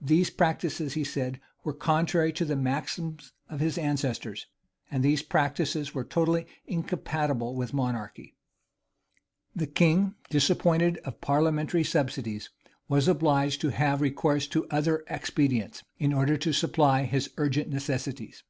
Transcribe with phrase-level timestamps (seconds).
[0.00, 4.46] These practices, he said, were contrary to the maxims of their ancestors;
[4.90, 8.34] and these practices were totally incompatible with monarchy.[*]
[9.54, 12.48] The king, disappointed of parliamentary subsidies,
[12.88, 18.44] was obliged to have recourse to other expedients, in order to supply his urgent necessities.